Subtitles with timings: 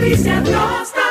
[0.00, 1.02] Patrícia Costa.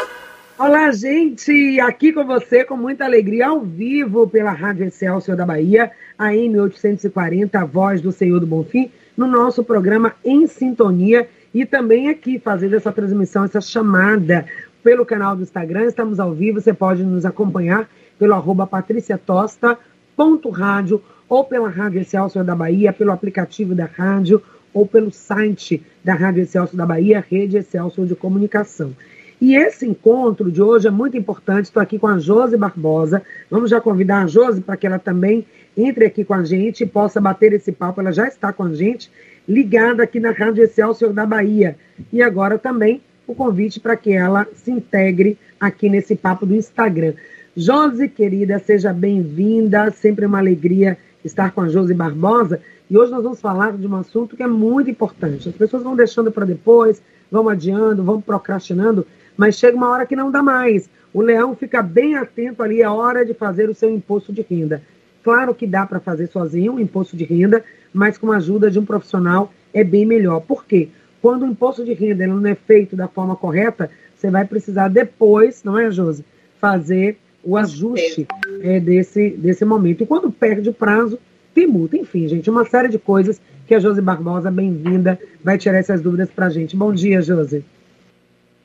[0.57, 1.79] Olá, gente!
[1.79, 7.53] Aqui com você, com muita alegria, ao vivo pela Rádio Excelsior da Bahia, a M840,
[7.53, 12.77] a voz do Senhor do Bonfim, no nosso programa Em Sintonia e também aqui fazendo
[12.77, 14.47] essa transmissão, essa chamada
[14.83, 15.85] pelo canal do Instagram.
[15.85, 17.87] Estamos ao vivo, você pode nos acompanhar
[18.17, 20.99] pelo arroba patriciatosta.rádio
[21.29, 24.41] ou pela Rádio Excelsior da Bahia, pelo aplicativo da rádio
[24.73, 28.93] ou pelo site da Rádio Excelsior da Bahia, Rede Excelsior de Comunicação.
[29.41, 31.65] E esse encontro de hoje é muito importante.
[31.65, 33.21] Estou aqui com a Josi Barbosa.
[33.49, 35.45] Vamos já convidar a Josi para que ela também
[35.77, 38.01] entre aqui com a gente e possa bater esse papo.
[38.01, 39.09] Ela já está com a gente,
[39.47, 41.77] ligada aqui na Rádio Excelsior da Bahia.
[42.11, 47.13] E agora também o convite para que ela se integre aqui nesse papo do Instagram.
[47.55, 49.89] Josi, querida, seja bem-vinda.
[49.91, 52.59] Sempre uma alegria estar com a Josi Barbosa.
[52.89, 55.47] E hoje nós vamos falar de um assunto que é muito importante.
[55.47, 56.99] As pessoas vão deixando para depois,
[57.31, 59.05] vão adiando, vão procrastinando,
[59.37, 60.89] mas chega uma hora que não dá mais.
[61.13, 64.81] O leão fica bem atento ali, é hora de fazer o seu imposto de renda.
[65.23, 68.79] Claro que dá para fazer sozinho o imposto de renda, mas com a ajuda de
[68.79, 70.39] um profissional é bem melhor.
[70.41, 70.89] Por quê?
[71.21, 75.63] Quando o imposto de renda não é feito da forma correta, você vai precisar depois,
[75.63, 76.25] não é, Josi,
[76.59, 78.27] fazer o ajuste
[78.61, 80.03] é, desse, desse momento.
[80.03, 81.19] E quando perde o prazo,
[81.53, 81.67] tem.
[81.93, 86.29] Enfim, gente, uma série de coisas que a Josi Barbosa, bem-vinda, vai tirar essas dúvidas
[86.29, 86.75] para a gente.
[86.75, 87.63] Bom dia, Josi.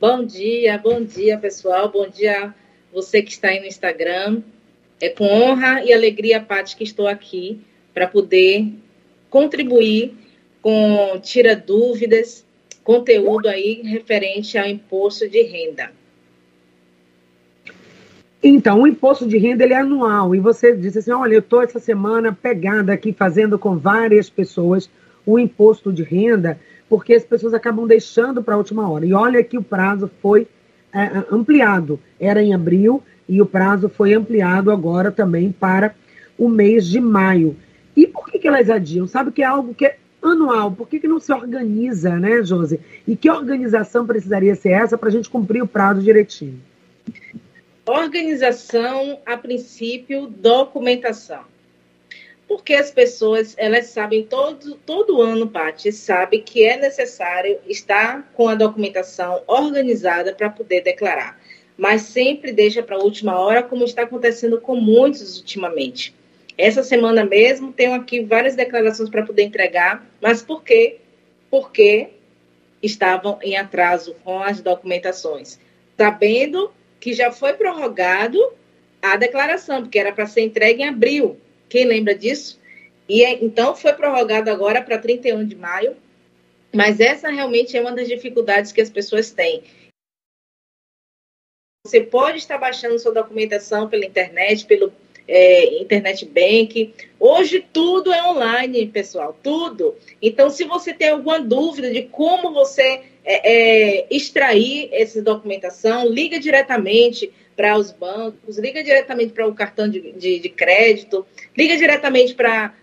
[0.01, 1.91] Bom dia, bom dia, pessoal.
[1.91, 2.55] Bom dia
[2.93, 4.43] você que está aí no Instagram.
[5.01, 7.61] É com honra e alegria, Paty, que estou aqui
[7.93, 8.73] para poder
[9.29, 10.15] contribuir
[10.63, 12.45] com tira dúvidas,
[12.83, 15.91] conteúdo aí referente ao imposto de renda.
[18.47, 20.35] Então, o imposto de renda ele é anual.
[20.35, 24.91] E você disse assim: olha, eu estou essa semana pegada aqui fazendo com várias pessoas
[25.25, 29.07] o imposto de renda, porque as pessoas acabam deixando para a última hora.
[29.07, 30.47] E olha que o prazo foi
[30.93, 31.99] é, ampliado.
[32.21, 35.95] Era em abril e o prazo foi ampliado agora também para
[36.37, 37.57] o mês de maio.
[37.97, 39.07] E por que, que elas adiam?
[39.07, 40.71] Sabe que é algo que é anual.
[40.71, 42.79] Por que, que não se organiza, né, Josi?
[43.09, 46.61] E que organização precisaria ser essa para a gente cumprir o prazo direitinho?
[47.87, 51.45] Organização, a princípio, documentação.
[52.49, 58.49] Porque as pessoas, elas sabem todo, todo ano, Paty, sabe que é necessário estar com
[58.49, 61.39] a documentação organizada para poder declarar.
[61.77, 66.15] Mas sempre deixa para a última hora, como está acontecendo com muitos ultimamente.
[66.57, 70.99] Essa semana mesmo tenho aqui várias declarações para poder entregar, mas por quê?
[71.51, 72.11] Porque
[72.83, 75.59] estavam em atraso com as documentações,
[75.99, 76.71] sabendo
[77.05, 78.41] que já foi prorrogado
[79.03, 81.39] a declaração, porque era para ser entregue em abril.
[81.69, 82.59] Quem lembra disso?
[83.07, 85.99] E é, então foi prorrogado agora para 31 de maio.
[86.75, 89.63] Mas essa realmente é uma das dificuldades que as pessoas têm.
[91.87, 94.91] Você pode estar baixando sua documentação pela internet, pelo
[95.29, 96.95] é, internet bank.
[97.21, 99.95] Hoje tudo é online, pessoal, tudo.
[100.23, 106.39] Então, se você tem alguma dúvida de como você é, é, extrair essa documentação, liga
[106.39, 111.25] diretamente para os bancos, liga diretamente para o cartão de, de, de crédito,
[111.57, 112.75] liga diretamente para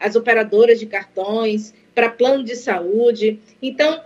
[0.00, 3.40] as operadoras de cartões, para plano de saúde.
[3.60, 4.00] Então,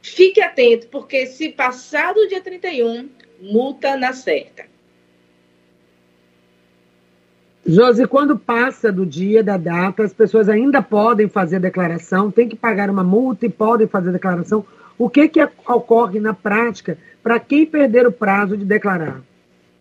[0.00, 3.08] fique atento, porque se passar do dia 31,
[3.40, 4.66] multa na certa.
[7.66, 12.56] Josi, quando passa do dia da data, as pessoas ainda podem fazer declaração, tem que
[12.56, 14.64] pagar uma multa e podem fazer declaração.
[14.98, 19.22] O que, que ocorre na prática para quem perder o prazo de declarar?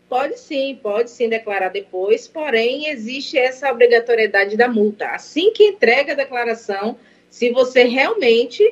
[0.07, 5.07] Pode sim, pode sim declarar depois, porém existe essa obrigatoriedade da multa.
[5.07, 6.97] Assim que entrega a declaração,
[7.29, 8.63] se você realmente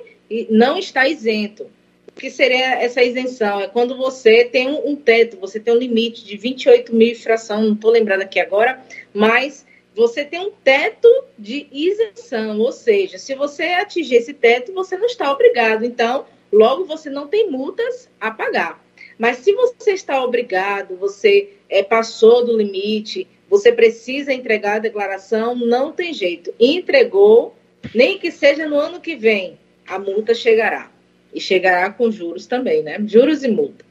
[0.49, 1.69] não está isento.
[2.07, 3.59] O que seria essa isenção?
[3.59, 7.73] É quando você tem um teto, você tem um limite de 28 mil fração, não
[7.73, 8.81] estou lembrando aqui agora,
[9.13, 14.97] mas você tem um teto de isenção, ou seja, se você atingir esse teto, você
[14.97, 15.83] não está obrigado.
[15.83, 18.83] Então, logo você não tem multas a pagar.
[19.17, 25.55] Mas se você está obrigado, você é, passou do limite, você precisa entregar a declaração,
[25.55, 26.53] não tem jeito.
[26.59, 27.55] Entregou,
[27.93, 29.57] nem que seja no ano que vem,
[29.87, 30.91] a multa chegará.
[31.33, 32.97] E chegará com juros também, né?
[33.05, 33.85] Juros e multa.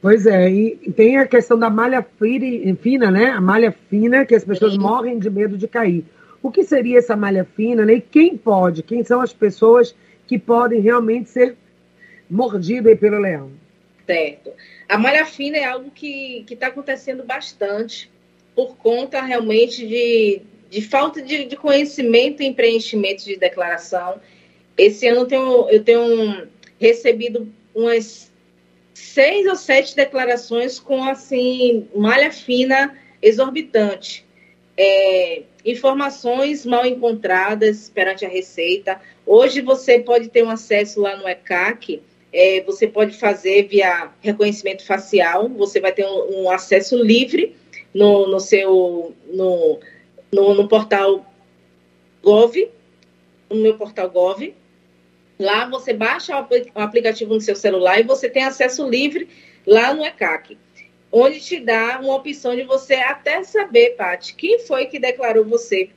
[0.00, 2.04] Pois é, e tem a questão da malha
[2.80, 3.26] fina, né?
[3.26, 4.80] A malha fina, que as pessoas Sim.
[4.80, 6.04] morrem de medo de cair.
[6.42, 7.94] O que seria essa malha fina, né?
[7.94, 8.82] E quem pode?
[8.82, 9.94] Quem são as pessoas
[10.26, 11.56] que podem realmente ser
[12.28, 13.50] mordidas pelo leão?
[14.06, 14.52] Certo.
[14.88, 18.10] A malha fina é algo que está acontecendo bastante
[18.54, 24.20] por conta realmente de, de falta de, de conhecimento em preenchimento de declaração
[24.76, 26.48] esse ano eu tenho, eu tenho
[26.80, 28.30] recebido umas
[28.94, 34.24] seis ou sete declarações com assim malha fina exorbitante.
[34.76, 39.00] É, informações mal encontradas perante a Receita.
[39.24, 44.84] Hoje você pode ter um acesso lá no ECAC, é, você pode fazer via reconhecimento
[44.84, 47.54] facial, você vai ter um, um acesso livre
[47.94, 49.78] no, no seu no,
[50.32, 51.26] no, no, portal
[52.22, 52.56] Gov,
[53.50, 54.54] no meu portal Gov.
[55.38, 59.28] Lá você baixa o aplicativo no seu celular e você tem acesso livre
[59.66, 60.56] lá no ECAC
[61.12, 65.90] onde te dá uma opção de você até saber, Paty, quem foi que declarou você.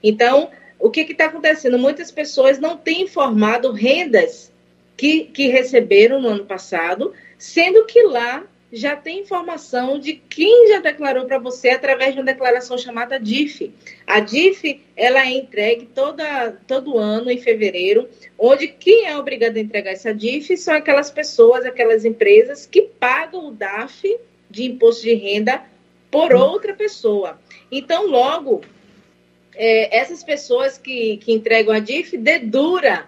[0.00, 1.78] Então, o que está acontecendo?
[1.78, 4.52] Muitas pessoas não têm informado rendas
[4.96, 10.78] que, que receberam no ano passado, sendo que lá já tem informação de quem já
[10.78, 13.72] declarou para você através de uma declaração chamada DIF.
[14.06, 18.08] A DIF ela é entregue toda, todo ano, em fevereiro,
[18.38, 23.48] onde quem é obrigado a entregar essa DIF são aquelas pessoas, aquelas empresas que pagam
[23.48, 24.16] o DAF
[24.50, 25.62] de imposto de renda
[26.10, 27.40] por outra pessoa.
[27.70, 28.62] Então, logo,
[29.54, 33.06] é, essas pessoas que, que entregam a DIF dedura,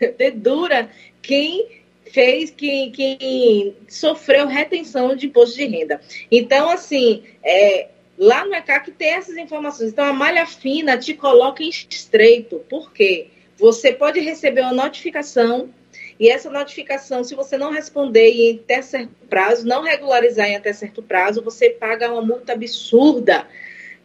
[0.16, 0.88] dedura
[1.20, 6.00] quem fez, quem, quem sofreu retenção de imposto de renda.
[6.30, 9.90] Então, assim, é, lá no ECAC tem essas informações.
[9.90, 12.60] Então, a malha fina te coloca em estreito.
[12.68, 13.28] Por quê?
[13.56, 15.70] Você pode receber uma notificação
[16.18, 20.72] e essa notificação, se você não responder em até certo prazo, não regularizar em até
[20.72, 23.46] certo prazo, você paga uma multa absurda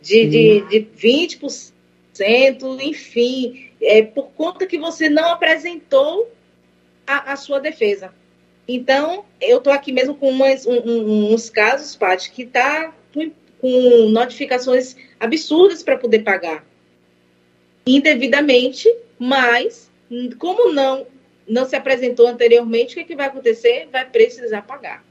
[0.01, 1.71] de, de, de 20%,
[2.81, 6.29] enfim, é, por conta que você não apresentou
[7.07, 8.13] a, a sua defesa.
[8.67, 14.09] Então, eu estou aqui mesmo com umas, um, uns casos, Paty, que está com, com
[14.09, 16.65] notificações absurdas para poder pagar
[17.85, 19.89] indevidamente, mas
[20.37, 21.07] como não
[21.47, 23.87] não se apresentou anteriormente, o que, que vai acontecer?
[23.91, 25.03] Vai precisar pagar.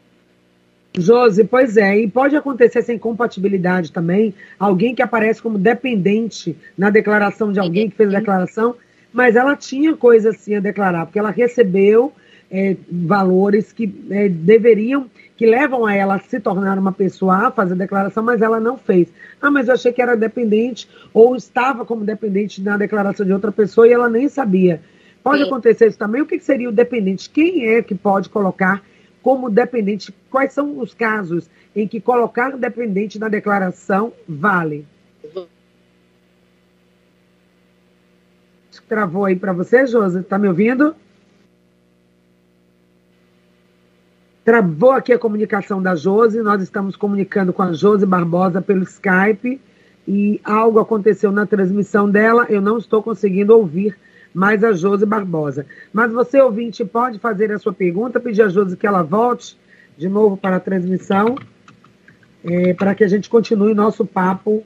[0.96, 6.90] Josi, pois é, e pode acontecer sem compatibilidade também, alguém que aparece como dependente na
[6.90, 8.74] declaração de alguém que fez a declaração,
[9.12, 12.12] mas ela tinha coisa assim a declarar, porque ela recebeu
[12.50, 17.50] é, valores que é, deveriam, que levam a ela a se tornar uma pessoa a
[17.52, 19.08] fazer a declaração, mas ela não fez.
[19.40, 23.52] Ah, mas eu achei que era dependente, ou estava como dependente na declaração de outra
[23.52, 24.80] pessoa e ela nem sabia.
[25.22, 25.48] Pode Sim.
[25.48, 26.22] acontecer isso também.
[26.22, 27.28] O que seria o dependente?
[27.28, 28.82] Quem é que pode colocar
[29.22, 30.14] como dependente?
[30.30, 34.86] Quais são os casos em que colocar dependente na declaração vale?
[38.88, 40.18] Travou aí para você, Josi?
[40.18, 40.96] Está me ouvindo?
[44.44, 46.42] Travou aqui a comunicação da Josi.
[46.42, 49.60] Nós estamos comunicando com a Josi Barbosa pelo Skype
[50.08, 52.46] e algo aconteceu na transmissão dela.
[52.48, 53.96] Eu não estou conseguindo ouvir
[54.32, 55.66] mais a Josi Barbosa.
[55.92, 59.58] Mas você, ouvinte, pode fazer a sua pergunta, pedir a Josi que ela volte
[59.96, 61.36] de novo para a transmissão,
[62.44, 64.64] é, para que a gente continue nosso papo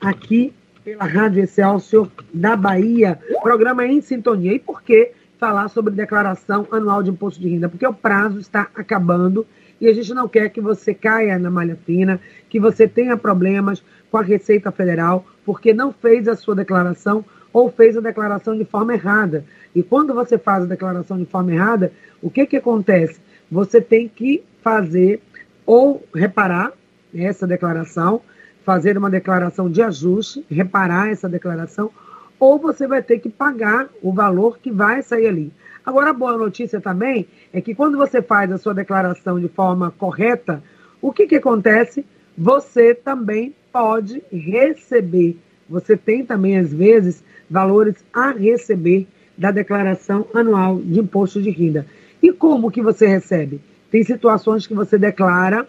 [0.00, 0.54] aqui
[0.84, 3.18] pela Rádio Excelsior da Bahia.
[3.42, 4.54] Programa em sintonia.
[4.54, 7.68] E por que falar sobre declaração anual de imposto de renda?
[7.68, 9.46] Porque o prazo está acabando
[9.80, 13.82] e a gente não quer que você caia na malha fina, que você tenha problemas
[14.10, 18.64] com a Receita Federal, porque não fez a sua declaração ou fez a declaração de
[18.64, 19.44] forma errada.
[19.74, 21.92] E quando você faz a declaração de forma errada,
[22.22, 23.20] o que, que acontece?
[23.50, 25.20] Você tem que fazer
[25.64, 26.72] ou reparar
[27.14, 28.20] essa declaração,
[28.64, 31.90] fazer uma declaração de ajuste, reparar essa declaração,
[32.38, 35.52] ou você vai ter que pagar o valor que vai sair ali.
[35.84, 39.90] Agora, a boa notícia também é que quando você faz a sua declaração de forma
[39.90, 40.62] correta,
[41.00, 42.04] o que, que acontece?
[42.36, 45.38] Você também pode receber.
[45.68, 49.06] Você tem também, às vezes, valores a receber
[49.36, 51.86] da declaração anual de imposto de renda.
[52.22, 53.60] E como que você recebe?
[53.90, 55.66] Tem situações que você declara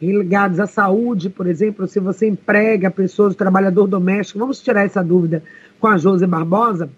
[0.00, 5.42] ligados à saúde, por exemplo, se você emprega pessoas, trabalhador doméstico, vamos tirar essa dúvida
[5.80, 6.88] com a Josi Barbosa,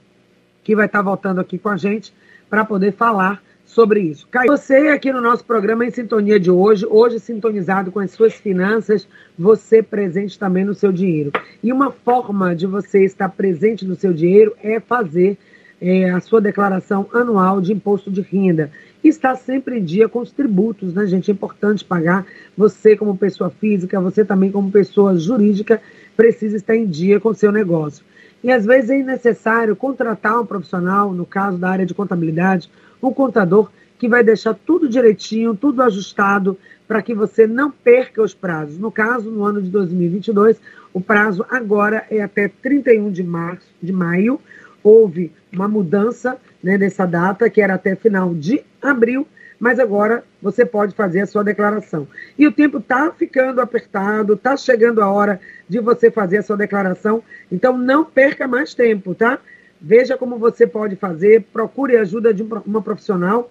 [0.62, 2.12] que vai estar voltando aqui com a gente
[2.49, 4.27] para poder falar sobre isso.
[4.31, 8.35] Caio, você aqui no nosso programa em sintonia de hoje, hoje sintonizado com as suas
[8.35, 9.07] finanças,
[9.39, 11.31] você presente também no seu dinheiro.
[11.62, 15.39] E uma forma de você estar presente no seu dinheiro é fazer
[15.81, 18.71] é, a sua declaração anual de imposto de renda.
[19.03, 21.31] E estar sempre em dia com os tributos, né, gente?
[21.31, 22.27] É importante pagar.
[22.57, 25.81] Você, como pessoa física, você também, como pessoa jurídica,
[26.17, 28.05] precisa estar em dia com o seu negócio.
[28.43, 32.71] E às vezes é necessário contratar um profissional, no caso da área de contabilidade,
[33.02, 36.57] um contador que vai deixar tudo direitinho, tudo ajustado,
[36.88, 38.78] para que você não perca os prazos.
[38.78, 40.61] No caso, no ano de 2022,
[40.92, 44.40] o prazo agora é até 31 de março, de maio.
[44.83, 49.26] Houve uma mudança né, nessa data, que era até final de abril,
[49.59, 52.09] mas agora você pode fazer a sua declaração.
[52.38, 55.38] E o tempo está ficando apertado, está chegando a hora
[55.69, 59.38] de você fazer a sua declaração, então não perca mais tempo, tá?
[59.81, 63.51] Veja como você pode fazer, procure a ajuda de uma profissional.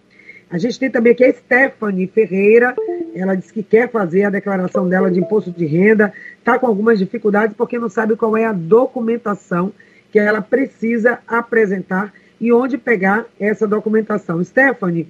[0.49, 2.75] A gente tem também aqui a Stephanie Ferreira,
[3.13, 6.97] ela disse que quer fazer a declaração dela de imposto de renda, está com algumas
[6.97, 9.71] dificuldades porque não sabe qual é a documentação
[10.11, 14.43] que ela precisa apresentar e onde pegar essa documentação.
[14.43, 15.07] Stephanie,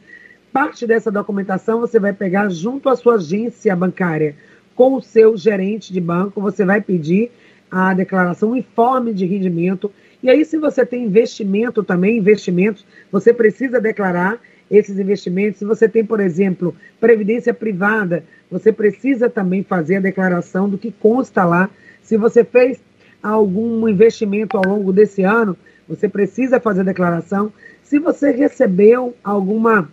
[0.52, 4.36] Parte dessa documentação você vai pegar junto à sua agência bancária,
[4.76, 7.32] com o seu gerente de banco, você vai pedir
[7.70, 9.92] a declaração, um informe de rendimento.
[10.22, 15.60] E aí, se você tem investimento também, investimentos, você precisa declarar esses investimentos.
[15.60, 20.92] Se você tem, por exemplo, previdência privada, você precisa também fazer a declaração do que
[20.92, 21.70] consta lá.
[22.02, 22.80] Se você fez
[23.24, 25.58] algum investimento ao longo desse ano,
[25.88, 27.52] você precisa fazer a declaração.
[27.84, 29.90] Se você recebeu alguma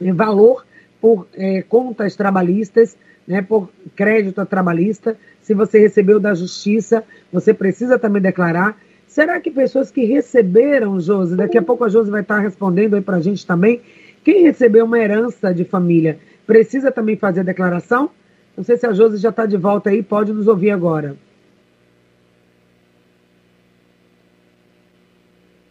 [0.00, 0.64] é, valor
[1.00, 2.96] por é, contas trabalhistas,
[3.26, 5.16] né, por crédito trabalhista.
[5.42, 8.76] Se você recebeu da justiça, você precisa também declarar.
[9.18, 13.00] Será que pessoas que receberam, Josi, daqui a pouco a Josi vai estar respondendo aí
[13.00, 13.80] para a gente também,
[14.22, 18.10] quem recebeu uma herança de família precisa também fazer a declaração?
[18.56, 21.16] Não sei se a Josi já está de volta aí, pode nos ouvir agora.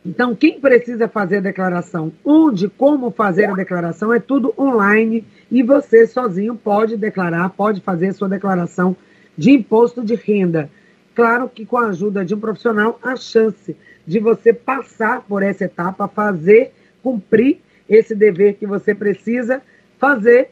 [0.06, 5.64] Então, quem precisa fazer a declaração, onde, como fazer a declaração, é tudo online e
[5.64, 8.94] você sozinho pode declarar, pode fazer sua declaração
[9.38, 10.70] de imposto de renda.
[11.18, 15.64] Claro que com a ajuda de um profissional, a chance de você passar por essa
[15.64, 16.72] etapa, fazer,
[17.02, 17.58] cumprir
[17.90, 19.60] esse dever que você precisa
[19.98, 20.52] fazer,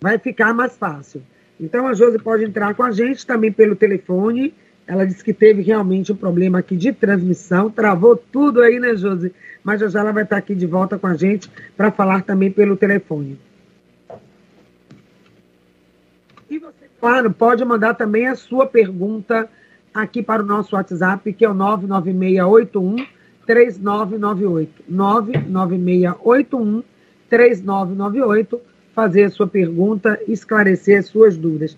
[0.00, 1.20] vai ficar mais fácil.
[1.60, 4.54] Então, a Josi pode entrar com a gente também pelo telefone
[4.86, 9.34] ela disse que teve realmente um problema aqui de transmissão, travou tudo aí, né, Josi?
[9.62, 12.50] Mas já já ela vai estar aqui de volta com a gente para falar também
[12.50, 13.38] pelo telefone.
[16.48, 19.48] E você, claro, pode mandar também a sua pergunta
[19.92, 23.06] aqui para o nosso WhatsApp, que é o 99681
[23.46, 24.84] 3998.
[24.88, 26.82] 99681
[27.28, 28.60] 3998.
[28.94, 31.76] Fazer a sua pergunta, esclarecer as suas dúvidas.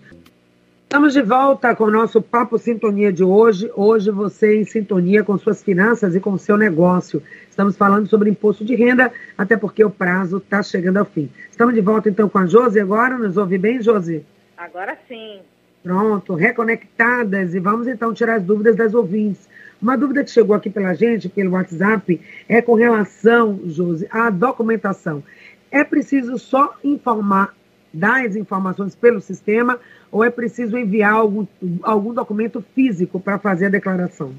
[0.91, 3.71] Estamos de volta com o nosso Papo Sintonia de hoje.
[3.77, 7.23] Hoje você em sintonia com suas finanças e com seu negócio.
[7.49, 11.29] Estamos falando sobre imposto de renda, até porque o prazo está chegando ao fim.
[11.49, 13.17] Estamos de volta então com a Josi agora.
[13.17, 14.25] Nos ouve bem, Josi?
[14.61, 15.41] Agora sim.
[15.81, 17.55] Pronto, reconectadas.
[17.55, 19.49] E vamos então tirar as dúvidas das ouvintes.
[19.81, 25.23] Uma dúvida que chegou aqui pela gente, pelo WhatsApp, é com relação, Josi, à documentação.
[25.71, 27.55] É preciso só informar,
[27.91, 29.79] dar as informações pelo sistema
[30.11, 31.47] ou é preciso enviar algum,
[31.81, 34.35] algum documento físico para fazer a declaração?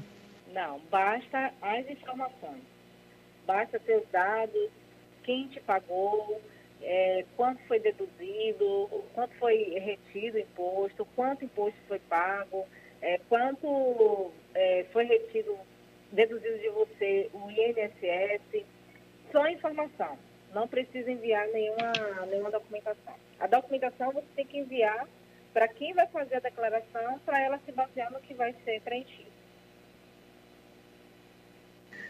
[0.53, 2.63] Não, basta as informações.
[3.45, 4.69] Basta ter os dados,
[5.23, 6.39] quem te pagou,
[6.83, 12.65] é, quanto foi deduzido, quanto foi retido imposto, quanto imposto foi pago,
[13.01, 15.57] é, quanto é, foi retido,
[16.11, 18.65] deduzido de você o INSS.
[19.31, 20.17] Só informação.
[20.53, 23.15] Não precisa enviar nenhuma, nenhuma documentação.
[23.39, 25.07] A documentação você tem que enviar
[25.53, 29.31] para quem vai fazer a declaração, para ela se basear no que vai ser preenchido.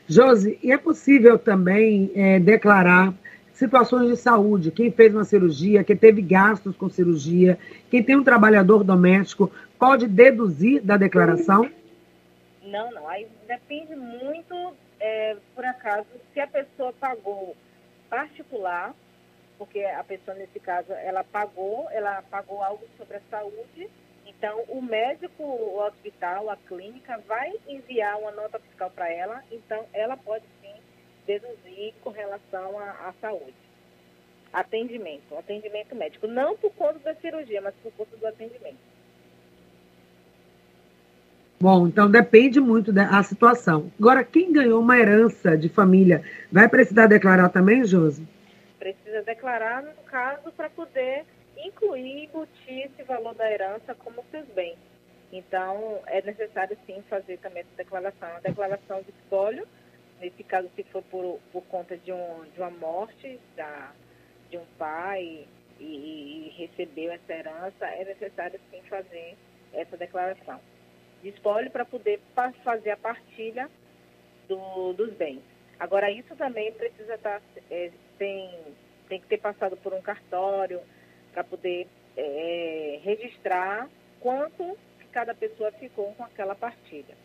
[0.08, 3.14] Josi, e é possível também é, declarar
[3.54, 7.58] situações de saúde, quem fez uma cirurgia, quem teve gastos com cirurgia,
[7.90, 11.70] quem tem um trabalhador doméstico, pode deduzir da declaração?
[12.64, 13.08] Não, não.
[13.08, 17.56] Aí depende muito, é, por acaso, se a pessoa pagou
[18.10, 18.94] particular,
[19.58, 23.88] porque a pessoa, nesse caso, ela pagou, ela pagou algo sobre a saúde,
[24.26, 29.86] então o médico, o hospital, a clínica vai enviar uma nota fiscal para ela, então
[29.94, 30.44] ela pode
[31.26, 33.54] deduzir com relação à, saúde.
[34.52, 38.78] Atendimento, atendimento médico, não por conta da cirurgia, mas por conta do atendimento.
[41.60, 43.92] Bom, então depende muito da situação.
[43.98, 48.28] Agora, quem ganhou uma herança de família vai precisar declarar também, Josi?
[48.84, 51.24] precisa declarar, no caso, para poder
[51.58, 54.78] incluir, embutir esse valor da herança como seus bens.
[55.32, 58.28] Então, é necessário sim fazer também essa declaração.
[58.36, 59.66] A declaração de espólio,
[60.24, 63.92] nesse caso, se for por, por conta de, um, de uma morte da,
[64.50, 65.46] de um pai
[65.80, 69.36] e, e recebeu essa herança, é necessário sim fazer
[69.74, 70.60] essa declaração
[71.22, 72.22] de espólio para poder
[72.64, 73.70] fazer a partilha
[74.48, 75.42] do, dos bens.
[75.80, 78.50] Agora, isso também precisa estar, tá, é, tem,
[79.10, 80.80] tem que ter passado por um cartório
[81.34, 83.90] para poder é, registrar
[84.20, 84.78] quanto
[85.12, 87.16] cada pessoa ficou com aquela partilha.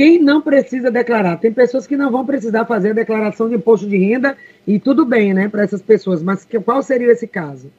[0.00, 1.36] Quem não precisa declarar?
[1.36, 4.34] Tem pessoas que não vão precisar fazer a declaração de imposto de renda
[4.66, 7.70] e tudo bem, né, para essas pessoas, mas qual seria esse caso?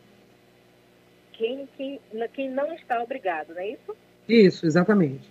[1.33, 1.99] Quem, quem,
[2.31, 3.97] quem não está obrigado, não é isso?
[4.29, 5.27] Isso, exatamente.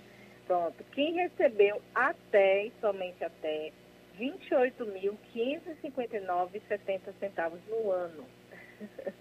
[0.48, 0.74] Pronto.
[0.90, 3.70] Quem recebeu até e somente até
[4.18, 8.24] R$ 28.559,70 centavos no ano.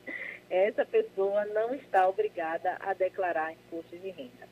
[0.49, 4.49] Essa pessoa não está obrigada a declarar imposto de renda.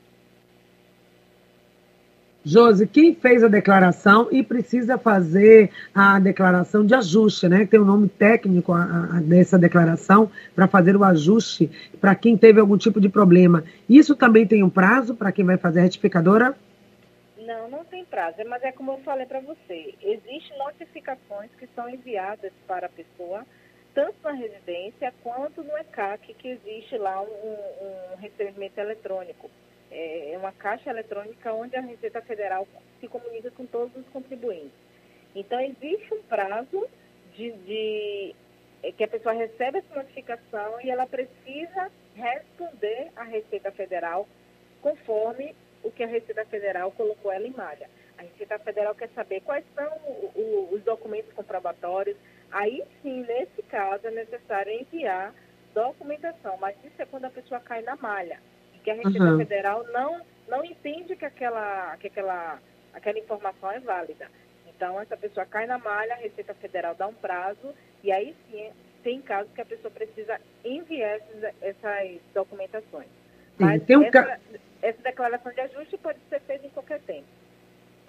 [2.47, 7.65] Josi, quem fez a declaração e precisa fazer a declaração de ajuste, né?
[7.65, 12.61] Tem um nome técnico a, a, dessa declaração para fazer o ajuste para quem teve
[12.61, 13.65] algum tipo de problema.
[13.89, 16.55] Isso também tem um prazo para quem vai fazer a retificadora?
[17.37, 19.93] Não, não tem prazo, mas é como eu falei para você.
[20.01, 23.45] Existem notificações que são enviadas para a pessoa,
[23.93, 29.49] tanto na residência quanto no ECAC, que existe lá um, um recebimento eletrônico
[29.91, 32.67] é, é uma caixa eletrônica onde a Receita Federal
[32.99, 34.71] se comunica com todos os contribuintes.
[35.35, 36.87] Então, existe um prazo
[37.35, 38.35] de, de
[38.83, 44.27] é, que a pessoa recebe essa notificação e ela precisa responder à Receita Federal
[44.81, 47.89] conforme o que a Receita Federal colocou ela em malha.
[48.17, 52.17] A Receita Federal quer saber quais são o, o, os documentos comprobatórios.
[52.51, 55.33] Aí sim, nesse caso, é necessário enviar
[55.73, 58.39] documentação, mas isso é quando a pessoa cai na malha
[58.87, 59.37] que a Receita uhum.
[59.37, 62.57] Federal não, não entende que, aquela, que aquela,
[62.93, 64.27] aquela informação é válida.
[64.65, 68.69] Então, essa pessoa cai na malha, a Receita Federal dá um prazo, e aí sim,
[69.03, 73.07] tem casos que a pessoa precisa enviar essas, essas documentações.
[73.59, 74.39] Mas sim, um essa, ca...
[74.81, 77.27] essa declaração de ajuste pode ser feita em qualquer tempo.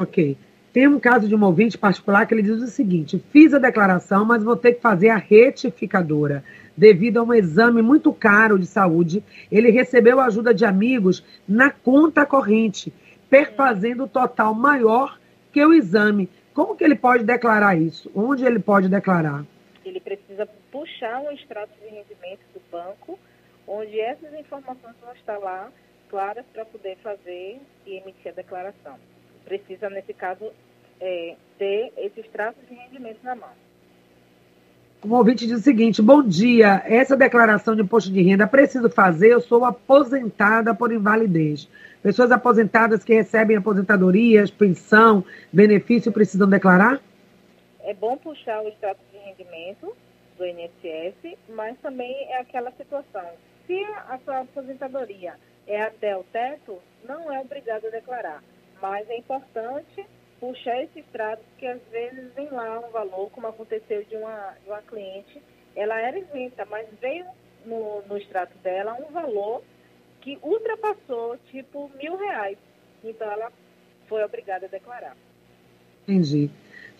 [0.00, 0.36] Ok.
[0.72, 4.24] Tem um caso de um ouvinte particular que ele diz o seguinte: fiz a declaração,
[4.24, 6.44] mas vou ter que fazer a retificadora
[6.78, 9.22] devido a um exame muito caro de saúde.
[9.50, 12.92] Ele recebeu ajuda de amigos na conta corrente,
[13.28, 15.18] perfazendo o total maior
[15.52, 16.30] que o exame.
[16.54, 18.08] Como que ele pode declarar isso?
[18.14, 19.44] Onde ele pode declarar?
[19.84, 23.18] Ele precisa puxar um extrato de rendimento do banco,
[23.66, 25.72] onde essas informações vão estar lá
[26.08, 28.94] claras para poder fazer e emitir a declaração.
[29.44, 30.52] Precisa, nesse caso,
[31.00, 33.67] é, ter esse extrato de rendimento na mão.
[35.04, 39.28] Um ouvinte diz o seguinte: bom dia, essa declaração de imposto de renda preciso fazer,
[39.28, 41.68] eu sou aposentada por invalidez.
[42.02, 47.00] Pessoas aposentadas que recebem aposentadorias, pensão, benefício precisam declarar?
[47.84, 49.94] É bom puxar o extrato de rendimento
[50.36, 53.26] do INSS, mas também é aquela situação.
[53.66, 55.34] Se a sua aposentadoria
[55.66, 58.42] é até o teto, não é obrigado a declarar.
[58.82, 60.04] Mas é importante
[60.40, 64.70] puxar esse extrato, porque às vezes vem lá um valor, como aconteceu de uma, de
[64.70, 65.42] uma cliente,
[65.74, 67.26] ela era isenta, mas veio
[67.64, 69.62] no, no extrato dela um valor
[70.20, 72.58] que ultrapassou, tipo, mil reais.
[73.04, 73.52] Então, ela
[74.08, 75.16] foi obrigada a declarar.
[76.02, 76.50] Entendi.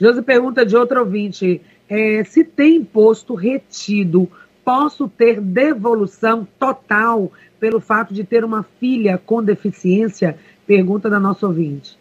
[0.00, 4.30] Josi pergunta de outro ouvinte: é, se tem imposto retido,
[4.64, 10.38] posso ter devolução total pelo fato de ter uma filha com deficiência?
[10.66, 11.97] Pergunta da nossa ouvinte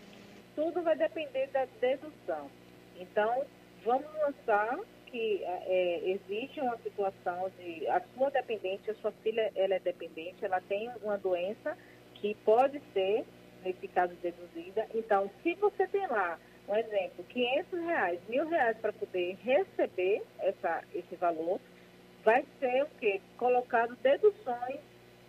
[0.78, 2.50] tudo vai depender da dedução.
[3.00, 3.44] Então,
[3.84, 9.76] vamos lançar que é, existe uma situação de a sua dependente, a sua filha ela
[9.76, 11.78] é dependente, ela tem uma doença
[12.16, 13.26] que pode ser,
[13.64, 14.86] nesse caso, deduzida.
[14.94, 16.38] Então, se você tem lá,
[16.68, 21.60] um exemplo, 500 reais, mil reais para poder receber essa, esse valor,
[22.24, 23.22] vai ser o quê?
[23.38, 24.80] Colocado deduções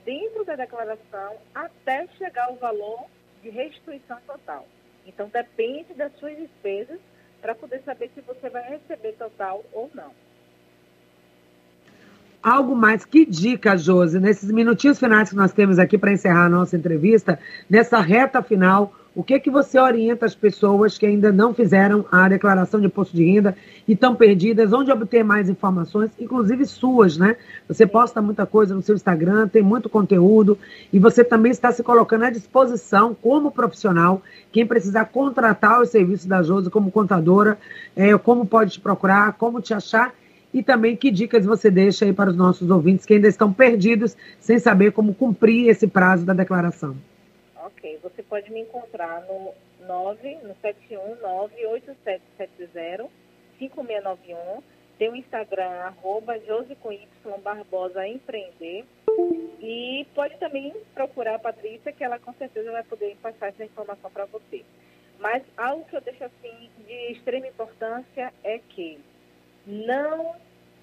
[0.04, 3.06] dentro da declaração até chegar ao valor
[3.40, 4.66] de restituição total.
[5.08, 7.00] Então, depende das suas despesas
[7.40, 10.12] para poder saber se você vai receber total ou não.
[12.42, 16.48] Algo mais, que dica, Josi, nesses minutinhos finais que nós temos aqui para encerrar a
[16.48, 21.52] nossa entrevista, nessa reta final, o que que você orienta as pessoas que ainda não
[21.52, 23.56] fizeram a declaração de imposto de renda
[23.88, 24.72] e estão perdidas?
[24.72, 27.34] Onde obter mais informações, inclusive suas, né?
[27.66, 30.56] Você posta muita coisa no seu Instagram, tem muito conteúdo
[30.92, 34.22] e você também está se colocando à disposição como profissional.
[34.52, 37.58] Quem precisar contratar os serviços da Josi como contadora,
[37.96, 40.14] é, como pode te procurar, como te achar
[40.54, 44.16] e também que dicas você deixa aí para os nossos ouvintes que ainda estão perdidos
[44.38, 46.94] sem saber como cumprir esse prazo da declaração.
[47.78, 49.54] Ok, você pode me encontrar no
[49.86, 53.08] 9, no 7198770
[53.56, 54.60] 5691.
[54.98, 56.34] Tem o Instagram, arroba
[57.40, 58.84] Barbosa Empreender.
[59.60, 64.10] E pode também procurar a Patrícia, que ela com certeza vai poder passar essa informação
[64.10, 64.64] para você.
[65.20, 68.98] Mas algo que eu deixo assim de extrema importância é que
[69.64, 70.34] não,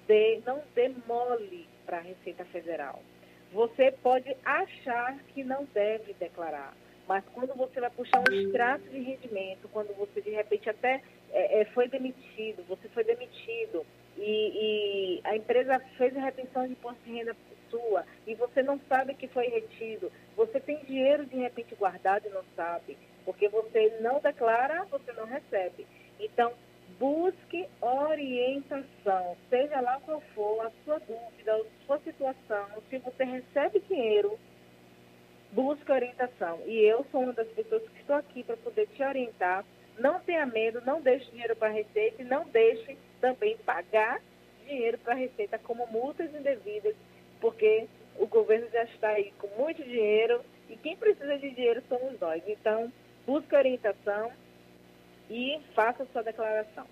[0.06, 3.02] dê, não demole para a Receita Federal.
[3.52, 6.74] Você pode achar que não deve declarar,
[7.08, 11.60] Mas quando você vai puxar um extrato de rendimento, quando você de repente até é,
[11.60, 17.02] é, foi demitido, você foi demitido e, e, a empresa fez a retenção de imposto
[17.04, 17.36] de renda
[17.70, 22.30] sua e você não sabe que foi retido, você tem dinheiro de repente guardado e
[22.30, 25.86] não sabe, porque você não declara, você não recebe.
[26.18, 26.52] Então,
[26.98, 33.80] busque orientação, seja lá qual for a sua dúvida, a sua situação, se você recebe
[33.88, 34.38] dinheiro,
[35.56, 36.60] busque orientação.
[36.66, 39.64] E eu sou uma das pessoas que estou aqui para poder te orientar.
[39.98, 44.20] Não tenha medo, não deixe dinheiro para a Receita e não deixe também pagar
[44.66, 46.94] dinheiro para a Receita como multas indevidas,
[47.40, 47.86] porque
[48.18, 52.42] o governo já está aí com muito dinheiro e quem precisa de dinheiro somos nós.
[52.46, 52.92] Então,
[53.26, 54.30] busque orientação
[55.30, 56.84] e faça sua declaração.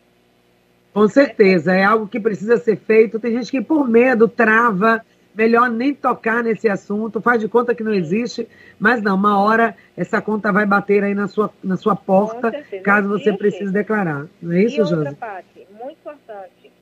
[0.94, 3.20] Com certeza, é algo que precisa ser feito.
[3.20, 7.82] Tem gente que, por medo, trava melhor nem tocar nesse assunto, faz de conta que
[7.82, 11.96] não existe, mas não, uma hora essa conta vai bater aí na sua, na sua
[11.96, 14.26] porta, caso você precise declarar.
[14.40, 14.94] Não é isso, Josi?
[14.94, 16.72] outra parte, muito importante.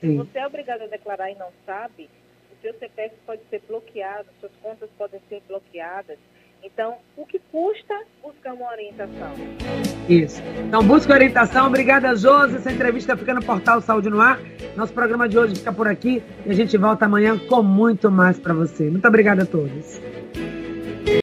[0.00, 0.12] Sim.
[0.12, 2.08] Se você é obrigado a declarar e não sabe,
[2.52, 6.18] o seu CPF pode ser bloqueado, suas contas podem ser bloqueadas.
[6.62, 9.32] Então, o que custa buscar uma orientação?
[10.08, 10.42] Isso.
[10.66, 11.66] Então, busca orientação.
[11.66, 12.56] Obrigada, Josi.
[12.56, 14.38] Essa entrevista fica no portal Saúde no Ar.
[14.76, 18.38] Nosso programa de hoje fica por aqui e a gente volta amanhã com muito mais
[18.38, 18.90] para você.
[18.90, 20.00] Muito obrigada a todos.